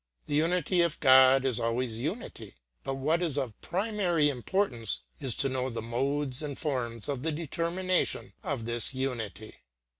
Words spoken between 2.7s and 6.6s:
but what is of primary importance is to know the modes and